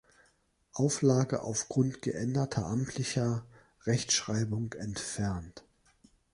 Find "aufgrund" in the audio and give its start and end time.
1.43-2.01